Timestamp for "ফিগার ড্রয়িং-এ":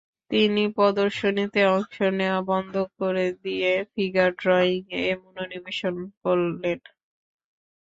3.91-5.03